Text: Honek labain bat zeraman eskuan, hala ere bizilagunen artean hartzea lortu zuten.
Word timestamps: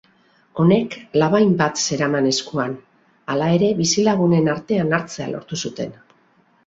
Honek 0.61 0.95
labain 1.23 1.51
bat 1.59 1.81
zeraman 1.83 2.29
eskuan, 2.31 2.73
hala 3.35 3.51
ere 3.61 3.71
bizilagunen 3.83 4.53
artean 4.55 4.99
hartzea 5.01 5.29
lortu 5.35 5.61
zuten. 5.65 5.95